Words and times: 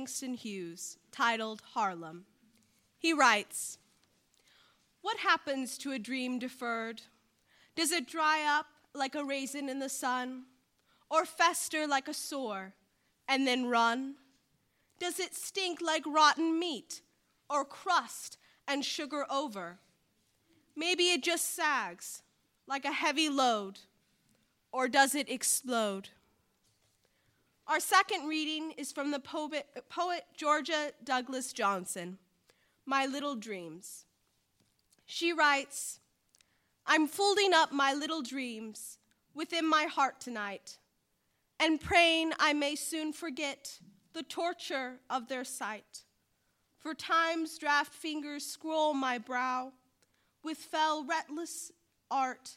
Langston 0.00 0.32
Hughes 0.32 0.96
titled 1.12 1.60
Harlem. 1.74 2.24
He 2.96 3.12
writes 3.12 3.76
What 5.02 5.18
happens 5.18 5.76
to 5.76 5.92
a 5.92 5.98
dream 5.98 6.38
deferred? 6.38 7.02
Does 7.76 7.92
it 7.92 8.08
dry 8.08 8.42
up 8.48 8.64
like 8.94 9.14
a 9.14 9.22
raisin 9.22 9.68
in 9.68 9.78
the 9.78 9.90
sun, 9.90 10.44
or 11.10 11.26
fester 11.26 11.86
like 11.86 12.08
a 12.08 12.14
sore 12.14 12.72
and 13.28 13.46
then 13.46 13.66
run? 13.66 14.14
Does 14.98 15.20
it 15.20 15.34
stink 15.34 15.82
like 15.82 16.04
rotten 16.06 16.58
meat, 16.58 17.02
or 17.50 17.66
crust 17.66 18.38
and 18.66 18.82
sugar 18.82 19.26
over? 19.28 19.80
Maybe 20.74 21.10
it 21.10 21.22
just 21.22 21.54
sags 21.54 22.22
like 22.66 22.86
a 22.86 22.92
heavy 22.92 23.28
load, 23.28 23.80
or 24.72 24.88
does 24.88 25.14
it 25.14 25.28
explode? 25.28 26.08
Our 27.70 27.78
second 27.78 28.26
reading 28.26 28.72
is 28.72 28.90
from 28.90 29.12
the 29.12 29.20
poet, 29.20 29.64
poet 29.88 30.24
Georgia 30.36 30.90
Douglas 31.04 31.52
Johnson, 31.52 32.18
My 32.84 33.06
Little 33.06 33.36
Dreams. 33.36 34.06
She 35.06 35.32
writes, 35.32 36.00
I'm 36.84 37.06
folding 37.06 37.54
up 37.54 37.70
my 37.70 37.94
little 37.94 38.22
dreams 38.22 38.98
within 39.34 39.70
my 39.70 39.84
heart 39.84 40.20
tonight 40.20 40.78
and 41.60 41.80
praying 41.80 42.32
I 42.40 42.54
may 42.54 42.74
soon 42.74 43.12
forget 43.12 43.78
the 44.14 44.24
torture 44.24 44.94
of 45.08 45.28
their 45.28 45.44
sight. 45.44 46.02
For 46.80 46.92
time's 46.92 47.56
draft 47.56 47.94
fingers 47.94 48.44
scroll 48.44 48.94
my 48.94 49.18
brow 49.18 49.70
with 50.42 50.58
fell, 50.58 51.04
relentless 51.04 51.70
art. 52.10 52.56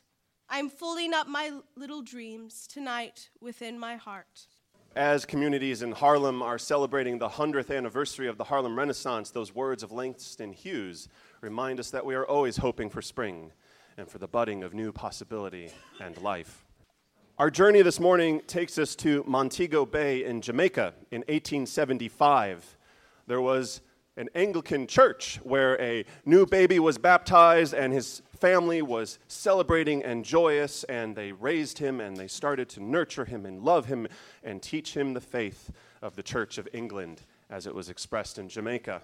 I'm 0.50 0.72
folding 0.72 1.14
up 1.14 1.28
my 1.28 1.52
little 1.76 2.02
dreams 2.02 2.66
tonight 2.66 3.30
within 3.40 3.78
my 3.78 3.96
heart. 3.96 4.48
As 4.96 5.26
communities 5.26 5.82
in 5.82 5.92
Harlem 5.92 6.44
are 6.44 6.60
celebrating 6.60 7.18
the 7.18 7.28
100th 7.28 7.76
anniversary 7.76 8.28
of 8.28 8.38
the 8.38 8.44
Harlem 8.44 8.78
Renaissance, 8.78 9.32
those 9.32 9.56
words 9.56 9.82
of 9.82 9.92
Langston 9.92 10.54
Hughes 10.54 11.10
remind 11.42 11.80
us 11.80 11.90
that 11.90 12.06
we 12.06 12.14
are 12.14 12.28
always 12.28 12.58
hoping 12.58 12.92
for 12.92 13.02
spring 13.02 13.52
and 13.98 14.08
for 14.08 14.20
the 14.20 14.28
budding 14.28 14.62
of 14.62 14.76
new 14.76 14.92
possibility 14.92 15.72
and 16.00 16.16
life. 16.22 16.64
Our 17.40 17.50
journey 17.50 17.82
this 17.82 18.00
morning 18.00 18.42
takes 18.46 18.78
us 18.78 18.96
to 18.98 19.24
Montego 19.26 19.84
Bay 19.88 20.26
in 20.26 20.42
Jamaica 20.42 20.94
in 21.10 21.22
1875. 21.22 22.78
There 23.26 23.42
was 23.42 23.82
an 24.16 24.30
Anglican 24.36 24.86
church 24.86 25.40
where 25.42 25.82
a 25.82 26.06
new 26.24 26.46
baby 26.46 26.80
was 26.80 27.00
baptized 27.00 27.74
and 27.74 27.92
his 27.92 28.22
family 28.44 28.82
was 28.82 29.20
celebrating 29.30 30.04
and 30.04 30.26
joyous, 30.26 30.84
and 30.90 31.16
they 31.16 31.32
raised 31.32 31.78
him 31.78 32.02
and 32.02 32.18
they 32.18 32.28
started 32.28 32.68
to 32.68 32.84
nurture 32.84 33.24
him 33.24 33.46
and 33.46 33.64
love 33.64 33.86
him 33.86 34.06
and 34.44 34.62
teach 34.62 34.98
him 34.98 35.14
the 35.14 35.22
faith 35.22 35.72
of 36.02 36.18
the 36.18 36.22
Church 36.22 36.58
of 36.58 36.68
England 36.74 37.22
as 37.50 37.66
it 37.68 37.74
was 37.74 37.88
expressed 37.88 38.38
in 38.38 38.50
Jamaica. 38.50 39.02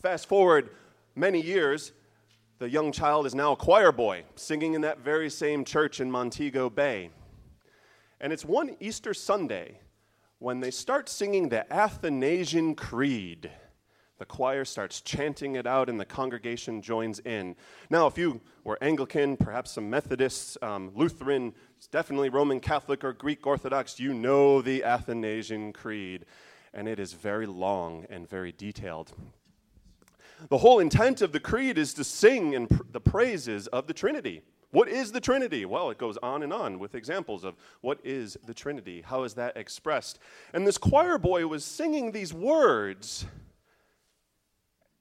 Fast 0.00 0.26
forward 0.26 0.70
many 1.14 1.38
years, 1.38 1.92
the 2.58 2.70
young 2.70 2.90
child 2.90 3.26
is 3.26 3.34
now 3.34 3.52
a 3.52 3.56
choir 3.56 3.92
boy, 3.92 4.22
singing 4.36 4.72
in 4.72 4.80
that 4.80 5.00
very 5.00 5.28
same 5.28 5.66
church 5.66 6.00
in 6.00 6.10
Montego 6.10 6.70
Bay. 6.70 7.10
And 8.22 8.32
it's 8.32 8.46
one 8.46 8.74
Easter 8.80 9.12
Sunday 9.12 9.80
when 10.38 10.60
they 10.60 10.70
start 10.70 11.10
singing 11.10 11.50
the 11.50 11.70
Athanasian 11.70 12.74
Creed. 12.74 13.50
The 14.18 14.26
choir 14.26 14.64
starts 14.64 15.00
chanting 15.00 15.54
it 15.54 15.66
out, 15.66 15.88
and 15.88 15.98
the 15.98 16.04
congregation 16.04 16.82
joins 16.82 17.20
in. 17.20 17.54
Now, 17.88 18.08
if 18.08 18.18
you 18.18 18.40
were 18.64 18.76
Anglican, 18.80 19.36
perhaps 19.36 19.70
some 19.70 19.88
Methodists, 19.88 20.58
um, 20.60 20.90
Lutheran, 20.94 21.54
definitely 21.92 22.28
Roman 22.28 22.58
Catholic 22.58 23.04
or 23.04 23.12
Greek 23.12 23.46
Orthodox, 23.46 24.00
you 24.00 24.12
know 24.12 24.60
the 24.60 24.82
Athanasian 24.82 25.72
Creed, 25.72 26.26
and 26.74 26.88
it 26.88 26.98
is 26.98 27.12
very 27.12 27.46
long 27.46 28.06
and 28.10 28.28
very 28.28 28.50
detailed. 28.50 29.12
The 30.48 30.58
whole 30.58 30.78
intent 30.78 31.22
of 31.22 31.32
the 31.32 31.40
creed 31.40 31.78
is 31.78 31.94
to 31.94 32.04
sing 32.04 32.54
in 32.54 32.66
pr- 32.66 32.82
the 32.90 33.00
praises 33.00 33.66
of 33.68 33.86
the 33.86 33.94
Trinity. 33.94 34.42
What 34.70 34.88
is 34.88 35.12
the 35.12 35.20
Trinity? 35.20 35.64
Well, 35.64 35.90
it 35.90 35.98
goes 35.98 36.18
on 36.18 36.42
and 36.42 36.52
on 36.52 36.78
with 36.78 36.94
examples 36.94 37.42
of 37.42 37.56
what 37.80 37.98
is 38.04 38.36
the 38.44 38.52
Trinity? 38.52 39.02
How 39.02 39.24
is 39.24 39.34
that 39.34 39.56
expressed? 39.56 40.18
And 40.52 40.66
this 40.66 40.76
choir 40.76 41.18
boy 41.18 41.46
was 41.46 41.64
singing 41.64 42.12
these 42.12 42.34
words, 42.34 43.26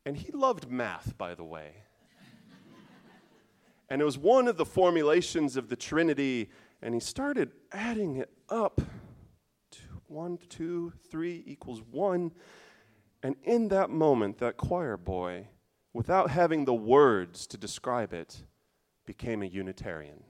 and 0.07 0.15
he 0.15 0.31
loved 0.31 0.71
math, 0.71 1.17
by 1.17 1.35
the 1.35 1.43
way. 1.43 1.83
and 3.89 4.01
it 4.01 4.05
was 4.05 4.17
one 4.17 4.47
of 4.47 4.55
the 4.55 4.63
formulations 4.63 5.57
of 5.57 5.67
the 5.67 5.75
Trinity, 5.75 6.49
and 6.81 6.93
he 6.93 6.99
started 7.01 7.51
adding 7.73 8.15
it 8.15 8.31
up. 8.47 8.79
Two, 9.69 10.01
one, 10.07 10.37
two, 10.47 10.93
three 11.11 11.43
equals 11.45 11.81
one. 11.91 12.31
And 13.21 13.35
in 13.43 13.67
that 13.67 13.89
moment, 13.89 14.37
that 14.37 14.55
choir 14.55 14.95
boy, 14.95 15.49
without 15.91 16.29
having 16.29 16.63
the 16.63 16.73
words 16.73 17.45
to 17.47 17.57
describe 17.57 18.13
it, 18.13 18.43
became 19.05 19.43
a 19.43 19.45
Unitarian. 19.45 20.23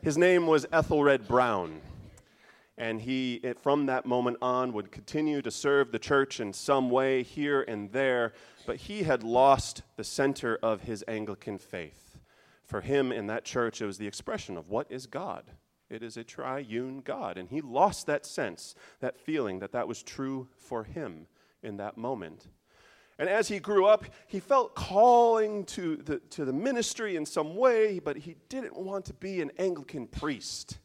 His 0.00 0.16
name 0.16 0.46
was 0.46 0.64
Ethelred 0.72 1.26
Brown. 1.26 1.80
And 2.80 3.02
he, 3.02 3.42
from 3.60 3.84
that 3.86 4.06
moment 4.06 4.38
on, 4.40 4.72
would 4.72 4.90
continue 4.90 5.42
to 5.42 5.50
serve 5.50 5.92
the 5.92 5.98
church 5.98 6.40
in 6.40 6.54
some 6.54 6.88
way 6.88 7.22
here 7.22 7.60
and 7.60 7.92
there, 7.92 8.32
but 8.66 8.76
he 8.76 9.02
had 9.02 9.22
lost 9.22 9.82
the 9.96 10.02
center 10.02 10.58
of 10.62 10.80
his 10.80 11.04
Anglican 11.06 11.58
faith. 11.58 12.16
For 12.64 12.80
him 12.80 13.12
in 13.12 13.26
that 13.26 13.44
church, 13.44 13.82
it 13.82 13.86
was 13.86 13.98
the 13.98 14.06
expression 14.06 14.56
of 14.56 14.70
what 14.70 14.90
is 14.90 15.04
God? 15.04 15.44
It 15.90 16.02
is 16.02 16.16
a 16.16 16.24
triune 16.24 17.02
God. 17.02 17.36
And 17.36 17.50
he 17.50 17.60
lost 17.60 18.06
that 18.06 18.24
sense, 18.24 18.74
that 19.00 19.20
feeling 19.20 19.58
that 19.58 19.72
that 19.72 19.86
was 19.86 20.02
true 20.02 20.48
for 20.56 20.84
him 20.84 21.26
in 21.62 21.76
that 21.76 21.98
moment. 21.98 22.46
And 23.18 23.28
as 23.28 23.48
he 23.48 23.58
grew 23.58 23.84
up, 23.84 24.06
he 24.26 24.40
felt 24.40 24.74
calling 24.74 25.64
to 25.66 25.96
the, 25.96 26.20
to 26.30 26.46
the 26.46 26.52
ministry 26.54 27.16
in 27.16 27.26
some 27.26 27.56
way, 27.56 27.98
but 27.98 28.16
he 28.16 28.36
didn't 28.48 28.74
want 28.74 29.04
to 29.04 29.12
be 29.12 29.42
an 29.42 29.50
Anglican 29.58 30.06
priest 30.06 30.78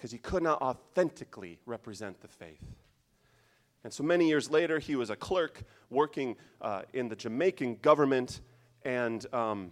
because 0.00 0.12
he 0.12 0.16
could 0.16 0.42
not 0.42 0.62
authentically 0.62 1.58
represent 1.66 2.18
the 2.22 2.28
faith. 2.28 2.64
And 3.84 3.92
so 3.92 4.02
many 4.02 4.26
years 4.28 4.50
later, 4.50 4.78
he 4.78 4.96
was 4.96 5.10
a 5.10 5.16
clerk 5.16 5.62
working 5.90 6.36
uh, 6.62 6.82
in 6.94 7.10
the 7.10 7.16
Jamaican 7.16 7.76
government, 7.82 8.40
and 8.82 9.26
um, 9.34 9.70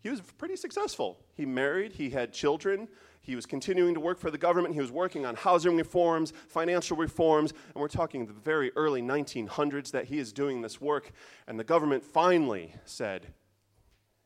he 0.00 0.10
was 0.10 0.20
pretty 0.20 0.56
successful. 0.56 1.18
He 1.32 1.46
married, 1.46 1.94
he 1.94 2.10
had 2.10 2.30
children, 2.30 2.88
he 3.22 3.34
was 3.34 3.46
continuing 3.46 3.94
to 3.94 4.00
work 4.00 4.18
for 4.18 4.30
the 4.30 4.36
government. 4.36 4.74
He 4.74 4.82
was 4.82 4.92
working 4.92 5.24
on 5.24 5.34
housing 5.34 5.78
reforms, 5.78 6.34
financial 6.46 6.98
reforms, 6.98 7.52
and 7.52 7.80
we're 7.80 7.88
talking 7.88 8.26
the 8.26 8.34
very 8.34 8.70
early 8.76 9.00
1900s 9.00 9.92
that 9.92 10.04
he 10.04 10.18
is 10.18 10.30
doing 10.30 10.60
this 10.60 10.78
work. 10.78 11.10
And 11.48 11.58
the 11.58 11.64
government 11.64 12.04
finally 12.04 12.74
said, 12.84 13.28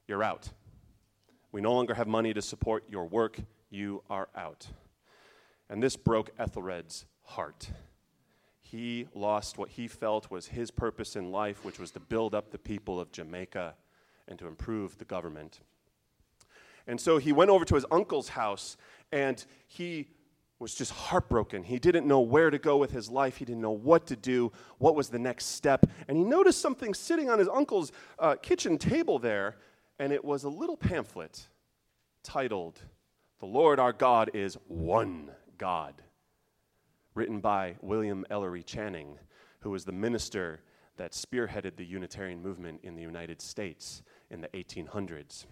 You're 0.08 0.24
out. 0.24 0.48
We 1.52 1.60
no 1.60 1.74
longer 1.74 1.94
have 1.94 2.08
money 2.08 2.34
to 2.34 2.42
support 2.42 2.82
your 2.90 3.06
work. 3.06 3.38
You 3.70 4.02
are 4.10 4.28
out. 4.34 4.66
And 5.70 5.82
this 5.82 5.96
broke 5.96 6.30
Ethelred's 6.38 7.06
heart. 7.22 7.70
He 8.60 9.08
lost 9.14 9.58
what 9.58 9.70
he 9.70 9.88
felt 9.88 10.30
was 10.30 10.48
his 10.48 10.70
purpose 10.70 11.16
in 11.16 11.30
life, 11.30 11.64
which 11.64 11.78
was 11.78 11.90
to 11.92 12.00
build 12.00 12.34
up 12.34 12.50
the 12.50 12.58
people 12.58 13.00
of 13.00 13.12
Jamaica 13.12 13.74
and 14.26 14.38
to 14.38 14.46
improve 14.46 14.98
the 14.98 15.04
government. 15.04 15.60
And 16.86 17.00
so 17.00 17.18
he 17.18 17.32
went 17.32 17.50
over 17.50 17.64
to 17.64 17.74
his 17.74 17.86
uncle's 17.90 18.30
house 18.30 18.76
and 19.12 19.44
he 19.66 20.08
was 20.58 20.74
just 20.74 20.92
heartbroken. 20.92 21.62
He 21.62 21.78
didn't 21.78 22.06
know 22.06 22.20
where 22.20 22.50
to 22.50 22.58
go 22.58 22.76
with 22.76 22.90
his 22.90 23.08
life. 23.10 23.36
He 23.36 23.44
didn't 23.44 23.62
know 23.62 23.70
what 23.70 24.06
to 24.08 24.16
do, 24.16 24.52
what 24.78 24.94
was 24.94 25.08
the 25.08 25.18
next 25.18 25.46
step. 25.46 25.86
And 26.08 26.16
he 26.16 26.24
noticed 26.24 26.60
something 26.60 26.94
sitting 26.94 27.30
on 27.30 27.38
his 27.38 27.48
uncle's 27.48 27.92
uh, 28.18 28.34
kitchen 28.36 28.76
table 28.76 29.18
there, 29.18 29.56
and 29.98 30.12
it 30.12 30.24
was 30.24 30.44
a 30.44 30.48
little 30.48 30.76
pamphlet 30.76 31.46
titled, 32.24 32.80
The 33.38 33.46
Lord 33.46 33.78
our 33.78 33.92
God 33.92 34.30
is 34.34 34.58
One 34.66 35.30
God, 35.58 35.94
written 37.14 37.40
by 37.40 37.76
William 37.82 38.24
Ellery 38.30 38.62
Channing, 38.62 39.18
who 39.60 39.70
was 39.70 39.84
the 39.84 39.92
minister 39.92 40.60
that 40.96 41.12
spearheaded 41.12 41.76
the 41.76 41.84
Unitarian 41.84 42.42
movement 42.42 42.80
in 42.82 42.94
the 42.94 43.02
United 43.02 43.40
States 43.40 44.02
in 44.30 44.40
the 44.40 44.48
1800s. 44.48 45.46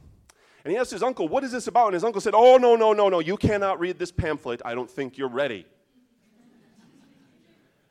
And 0.65 0.73
he 0.73 0.79
asked 0.79 0.91
his 0.91 1.03
uncle, 1.03 1.29
What 1.29 1.45
is 1.45 1.53
this 1.53 1.69
about? 1.69 1.87
And 1.87 1.95
his 1.95 2.05
uncle 2.05 2.21
said, 2.21 2.35
Oh, 2.35 2.57
no, 2.57 2.75
no, 2.75 2.93
no, 2.93 3.09
no, 3.09 3.21
you 3.21 3.37
cannot 3.37 3.79
read 3.79 3.99
this 3.99 4.11
pamphlet. 4.11 4.63
I 4.65 4.75
don't 4.75 4.91
think 4.91 5.17
you're 5.17 5.29
ready. 5.29 5.67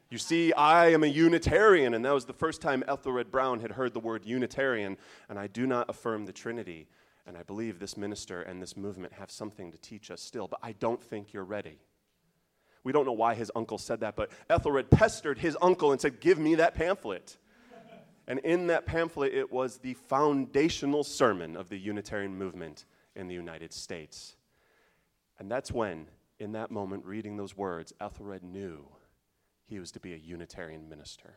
You 0.09 0.17
see, 0.19 0.53
I 0.53 0.89
am 0.89 1.03
a 1.03 1.07
Unitarian, 1.07 1.93
and 1.93 2.05
that 2.05 2.13
was 2.13 2.25
the 2.25 2.33
first 2.33 2.61
time 2.61 2.83
Ethelred 2.87 3.31
Brown 3.31 3.59
had 3.59 3.71
heard 3.71 3.93
the 3.93 3.99
word 3.99 4.25
Unitarian, 4.25 4.97
and 5.29 5.39
I 5.39 5.47
do 5.47 5.65
not 5.65 5.89
affirm 5.89 6.25
the 6.25 6.31
Trinity. 6.31 6.87
And 7.25 7.35
I 7.35 7.43
believe 7.43 7.79
this 7.79 7.97
minister 7.97 8.41
and 8.41 8.61
this 8.61 8.77
movement 8.77 9.13
have 9.13 9.31
something 9.31 9.71
to 9.71 9.77
teach 9.79 10.11
us 10.11 10.21
still, 10.21 10.47
but 10.47 10.59
I 10.61 10.73
don't 10.73 11.01
think 11.01 11.33
you're 11.33 11.43
ready. 11.43 11.79
We 12.85 12.91
don't 12.91 13.05
know 13.05 13.13
why 13.13 13.33
his 13.33 13.51
uncle 13.55 13.79
said 13.79 14.01
that, 14.01 14.15
but 14.15 14.31
Ethelred 14.47 14.91
pestered 14.91 15.39
his 15.39 15.57
uncle 15.59 15.91
and 15.91 15.99
said, 15.99 16.21
Give 16.21 16.37
me 16.37 16.55
that 16.55 16.75
pamphlet. 16.75 17.35
And 18.27 18.39
in 18.39 18.67
that 18.67 18.85
pamphlet, 18.85 19.33
it 19.33 19.51
was 19.51 19.79
the 19.79 19.95
foundational 19.95 21.03
sermon 21.03 21.57
of 21.57 21.69
the 21.69 21.77
Unitarian 21.77 22.37
movement 22.37 22.85
in 23.15 23.27
the 23.27 23.33
United 23.33 23.73
States. 23.73 24.35
And 25.39 25.49
that's 25.49 25.71
when, 25.71 26.07
in 26.39 26.51
that 26.53 26.69
moment, 26.69 27.05
reading 27.05 27.37
those 27.37 27.57
words, 27.57 27.91
Ethelred 27.99 28.43
knew 28.43 28.85
he 29.65 29.79
was 29.79 29.91
to 29.91 29.99
be 29.99 30.13
a 30.13 30.17
Unitarian 30.17 30.87
minister. 30.87 31.33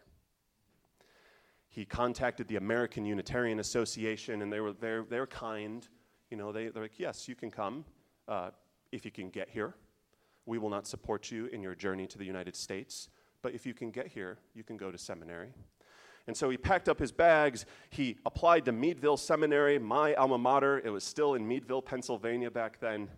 He 1.68 1.86
contacted 1.86 2.48
the 2.48 2.56
American 2.56 3.06
Unitarian 3.06 3.58
Association, 3.58 4.42
and 4.42 4.52
they 4.52 4.60
were, 4.60 4.72
they're, 4.72 5.04
they're 5.08 5.26
kind. 5.26 5.86
You 6.30 6.36
know, 6.36 6.52
they, 6.52 6.68
they're 6.68 6.82
like, 6.82 6.98
yes, 6.98 7.26
you 7.26 7.34
can 7.34 7.50
come 7.50 7.86
uh, 8.26 8.50
if 8.92 9.06
you 9.06 9.10
can 9.10 9.30
get 9.30 9.48
here. 9.48 9.74
We 10.48 10.56
will 10.56 10.70
not 10.70 10.86
support 10.86 11.30
you 11.30 11.44
in 11.46 11.62
your 11.62 11.74
journey 11.74 12.06
to 12.06 12.16
the 12.16 12.24
United 12.24 12.56
States, 12.56 13.10
but 13.42 13.52
if 13.54 13.66
you 13.66 13.74
can 13.74 13.90
get 13.90 14.06
here, 14.06 14.38
you 14.54 14.64
can 14.64 14.78
go 14.78 14.90
to 14.90 14.96
seminary. 14.96 15.52
And 16.26 16.34
so 16.34 16.48
he 16.48 16.56
packed 16.56 16.88
up 16.88 16.98
his 16.98 17.12
bags. 17.12 17.66
He 17.90 18.16
applied 18.24 18.64
to 18.64 18.72
Meadville 18.72 19.18
Seminary, 19.18 19.78
my 19.78 20.14
alma 20.14 20.38
mater. 20.38 20.78
It 20.78 20.88
was 20.88 21.04
still 21.04 21.34
in 21.34 21.46
Meadville, 21.46 21.82
Pennsylvania 21.82 22.50
back 22.50 22.80
then. 22.80 23.10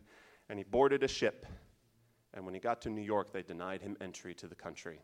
And 0.48 0.58
he 0.58 0.64
boarded 0.64 1.04
a 1.04 1.08
ship. 1.08 1.46
And 2.34 2.44
when 2.44 2.52
he 2.52 2.58
got 2.58 2.82
to 2.82 2.90
New 2.90 3.00
York, 3.00 3.32
they 3.32 3.42
denied 3.42 3.80
him 3.80 3.96
entry 4.00 4.34
to 4.34 4.48
the 4.48 4.56
country. 4.56 5.00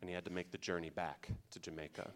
And 0.00 0.10
he 0.10 0.14
had 0.16 0.24
to 0.24 0.32
make 0.32 0.50
the 0.50 0.58
journey 0.58 0.90
back 0.90 1.28
to 1.52 1.60
Jamaica. 1.60 2.10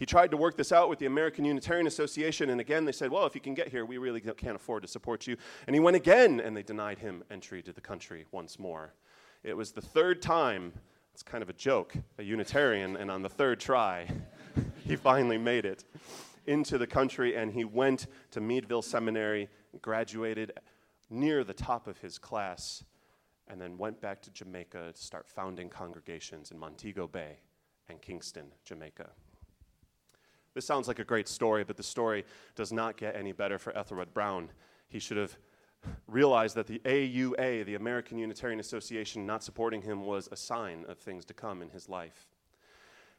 He 0.00 0.06
tried 0.06 0.30
to 0.30 0.38
work 0.38 0.56
this 0.56 0.72
out 0.72 0.88
with 0.88 0.98
the 0.98 1.04
American 1.04 1.44
Unitarian 1.44 1.86
Association, 1.86 2.48
and 2.48 2.58
again 2.58 2.86
they 2.86 2.92
said, 2.92 3.10
Well, 3.10 3.26
if 3.26 3.34
you 3.34 3.40
can 3.42 3.52
get 3.52 3.68
here, 3.68 3.84
we 3.84 3.98
really 3.98 4.22
can't 4.22 4.56
afford 4.56 4.80
to 4.80 4.88
support 4.88 5.26
you. 5.26 5.36
And 5.66 5.76
he 5.76 5.80
went 5.80 5.94
again, 5.94 6.40
and 6.40 6.56
they 6.56 6.62
denied 6.62 7.00
him 7.00 7.22
entry 7.30 7.62
to 7.62 7.70
the 7.70 7.82
country 7.82 8.24
once 8.32 8.58
more. 8.58 8.94
It 9.44 9.54
was 9.54 9.72
the 9.72 9.82
third 9.82 10.22
time 10.22 10.72
it's 11.12 11.22
kind 11.22 11.42
of 11.42 11.50
a 11.50 11.52
joke, 11.52 11.92
a 12.16 12.22
Unitarian, 12.22 12.96
and 12.96 13.10
on 13.10 13.20
the 13.20 13.28
third 13.28 13.60
try, 13.60 14.08
he 14.86 14.96
finally 14.96 15.36
made 15.36 15.66
it 15.66 15.84
into 16.46 16.78
the 16.78 16.86
country 16.86 17.36
and 17.36 17.52
he 17.52 17.64
went 17.64 18.06
to 18.30 18.40
Meadville 18.40 18.80
Seminary, 18.80 19.50
graduated 19.82 20.52
near 21.10 21.44
the 21.44 21.52
top 21.52 21.86
of 21.86 21.98
his 21.98 22.16
class, 22.16 22.84
and 23.48 23.60
then 23.60 23.76
went 23.76 24.00
back 24.00 24.22
to 24.22 24.30
Jamaica 24.30 24.92
to 24.94 25.02
start 25.02 25.28
founding 25.28 25.68
congregations 25.68 26.50
in 26.50 26.58
Montego 26.58 27.06
Bay 27.06 27.40
and 27.90 28.00
Kingston, 28.00 28.46
Jamaica. 28.64 29.10
This 30.54 30.64
sounds 30.64 30.88
like 30.88 30.98
a 30.98 31.04
great 31.04 31.28
story, 31.28 31.64
but 31.64 31.76
the 31.76 31.82
story 31.82 32.24
does 32.56 32.72
not 32.72 32.96
get 32.96 33.14
any 33.14 33.32
better 33.32 33.58
for 33.58 33.76
Ethelred 33.76 34.12
Brown. 34.12 34.50
He 34.88 34.98
should 34.98 35.16
have 35.16 35.36
realized 36.06 36.56
that 36.56 36.66
the 36.66 36.80
AUA, 36.80 37.64
the 37.64 37.76
American 37.76 38.18
Unitarian 38.18 38.60
Association, 38.60 39.26
not 39.26 39.44
supporting 39.44 39.82
him 39.82 40.04
was 40.04 40.28
a 40.32 40.36
sign 40.36 40.84
of 40.88 40.98
things 40.98 41.24
to 41.26 41.34
come 41.34 41.62
in 41.62 41.70
his 41.70 41.88
life. 41.88 42.26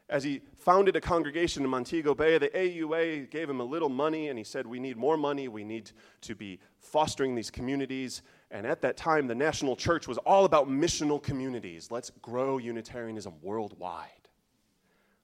As 0.10 0.25
he 0.25 0.42
founded 0.57 0.98
a 0.98 1.01
congregation 1.01 1.63
in 1.63 1.69
Montego 1.69 2.13
Bay, 2.13 2.38
the 2.38 2.50
AUA 2.50 3.31
gave 3.31 3.50
him 3.50 3.62
a 3.62 3.63
little 3.63 3.88
money 3.88 4.27
and 4.27 4.38
he 4.38 4.44
said, 4.44 4.68
We 4.68 4.77
need 4.77 4.98
more 4.98 5.16
money. 5.16 5.48
We 5.48 5.63
need 5.63 5.92
to 6.22 6.36
be 6.36 6.60
fostering 6.80 7.34
these 7.34 7.50
communities. 7.50 8.22
And 8.51 8.68
at 8.68 8.81
that 8.81 8.98
time, 8.98 9.27
the 9.27 9.36
national 9.36 9.77
church 9.77 10.10
was 10.10 10.18
all 10.19 10.44
about 10.44 10.68
missional 10.68 11.24
communities. 11.24 11.92
Let's 11.92 12.10
grow 12.22 12.57
Unitarianism 12.57 13.36
worldwide. 13.42 14.10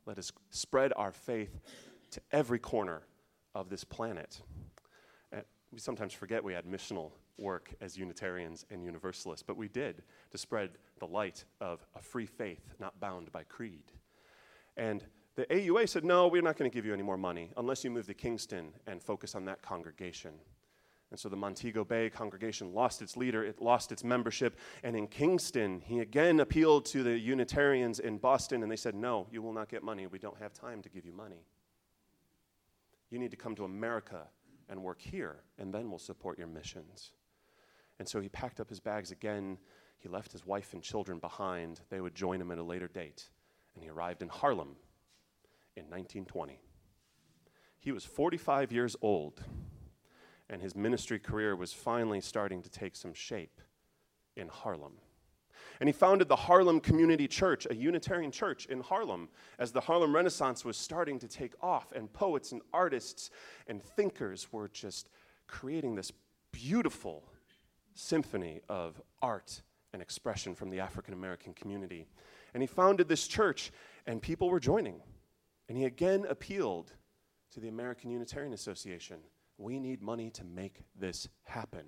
Let 0.06 0.18
us 0.18 0.32
spread 0.52 0.94
our 0.96 1.12
faith 1.12 1.60
to 2.18 2.36
every 2.36 2.60
corner 2.60 3.04
of 3.54 3.70
this 3.70 3.84
planet. 3.84 4.42
And 5.32 5.44
we 5.72 5.80
sometimes 5.80 6.14
forget 6.14 6.44
we 6.44 6.54
had 6.54 6.66
missional 6.66 7.12
work 7.38 7.74
as 7.80 7.96
Unitarians 7.96 8.66
and 8.72 8.84
Universalists, 8.84 9.44
but 9.44 9.56
we 9.56 9.68
did 9.68 10.02
to 10.32 10.38
spread 10.38 10.72
the 11.00 11.06
light 11.06 11.46
of 11.62 11.86
a 11.96 12.02
free 12.02 12.26
faith 12.26 12.74
not 12.80 13.00
bound 13.00 13.32
by 13.32 13.44
creed. 13.44 13.92
And 14.76 15.04
the 15.36 15.46
AUA 15.46 15.90
said, 15.90 16.04
No, 16.04 16.28
we're 16.28 16.42
not 16.42 16.58
going 16.58 16.70
to 16.70 16.74
give 16.74 16.86
you 16.86 16.94
any 16.94 17.04
more 17.04 17.18
money 17.18 17.52
unless 17.58 17.84
you 17.84 17.92
move 17.92 18.08
to 18.08 18.16
Kingston 18.16 18.74
and 18.88 19.02
focus 19.02 19.36
on 19.36 19.46
that 19.46 19.62
congregation. 19.62 20.34
And 21.12 21.20
so 21.20 21.30
the 21.30 21.38
Montego 21.38 21.86
Bay 21.86 22.10
congregation 22.10 22.74
lost 22.74 23.02
its 23.02 23.16
leader, 23.16 23.44
it 23.44 23.62
lost 23.62 23.92
its 23.92 24.04
membership. 24.04 24.58
And 24.84 24.96
in 24.96 25.08
Kingston, 25.08 25.82
he 25.86 26.00
again 26.00 26.40
appealed 26.40 26.86
to 26.88 27.04
the 27.04 27.18
Unitarians 27.18 28.00
in 28.00 28.18
Boston, 28.18 28.64
and 28.64 28.72
they 28.72 28.76
said, 28.76 28.96
No, 28.96 29.28
you 29.32 29.44
will 29.44 29.54
not 29.54 29.70
get 29.70 29.84
money. 29.84 30.08
We 30.08 30.18
don't 30.18 30.38
have 30.40 30.54
time 30.54 30.82
to 30.82 30.90
give 30.90 31.06
you 31.06 31.14
money. 31.14 31.46
You 33.10 33.20
need 33.20 33.32
to 33.32 33.38
come 33.38 33.56
to 33.56 33.64
America 33.64 34.28
and 34.70 34.84
work 34.84 35.02
here, 35.02 35.38
and 35.58 35.74
then 35.74 35.90
we'll 35.90 36.00
support 36.00 36.38
your 36.38 36.48
missions. 36.48 37.12
And 38.00 38.08
so 38.08 38.20
he 38.20 38.30
packed 38.30 38.60
up 38.60 38.70
his 38.70 38.80
bags 38.80 39.12
again. 39.12 39.58
He 39.98 40.10
left 40.10 40.32
his 40.32 40.46
wife 40.46 40.74
and 40.74 40.84
children 40.84 41.20
behind. 41.20 41.82
They 41.90 42.02
would 42.02 42.16
join 42.16 42.42
him 42.42 42.52
at 42.52 42.58
a 42.58 42.64
later 42.64 42.88
date. 42.88 43.30
And 43.74 43.84
he 43.84 43.90
arrived 43.90 44.22
in 44.22 44.30
Harlem 44.30 44.76
in 45.76 45.84
1920. 45.84 46.60
He 47.80 47.92
was 47.92 48.04
45 48.04 48.72
years 48.72 48.96
old, 49.02 49.42
and 50.50 50.62
his 50.62 50.76
ministry 50.76 51.20
career 51.20 51.56
was 51.56 51.74
finally 51.74 52.20
starting 52.20 52.62
to 52.64 52.70
take 52.70 52.96
some 52.96 53.14
shape 53.14 53.62
in 54.36 54.50
Harlem. 54.50 54.94
And 55.80 55.88
he 55.88 55.94
founded 55.94 56.28
the 56.28 56.36
Harlem 56.36 56.80
Community 56.80 57.28
Church, 57.28 57.68
a 57.70 57.76
Unitarian 57.76 58.32
church 58.32 58.66
in 58.66 58.82
Harlem, 58.82 59.30
as 59.60 59.72
the 59.72 59.82
Harlem 59.82 60.16
Renaissance 60.16 60.66
was 60.66 60.78
starting 60.78 61.20
to 61.20 61.28
take 61.28 61.54
off, 61.62 61.92
and 61.92 62.12
poets 62.12 62.52
and 62.52 62.62
artists 62.74 63.30
and 63.68 63.82
thinkers 63.82 64.52
were 64.52 64.68
just 64.68 65.10
creating 65.48 65.96
this 65.96 66.12
beautiful 66.52 67.24
symphony 67.94 68.62
of 68.70 69.02
art 69.22 69.62
and 69.94 70.02
expression 70.02 70.56
from 70.56 70.70
the 70.70 70.80
African 70.80 71.14
American 71.14 71.54
community. 71.54 72.08
And 72.54 72.64
he 72.64 72.68
founded 72.68 73.08
this 73.08 73.28
church, 73.28 73.72
and 74.06 74.22
people 74.22 74.50
were 74.50 74.60
joining. 74.60 75.02
And 75.70 75.78
he 75.78 75.86
again 75.86 76.26
appealed 76.30 76.94
to 77.54 77.60
the 77.60 77.68
American 77.68 78.10
Unitarian 78.10 78.54
Association. 78.54 79.18
We 79.58 79.80
need 79.80 80.02
money 80.02 80.30
to 80.32 80.44
make 80.44 80.82
this 80.98 81.28
happen. 81.44 81.86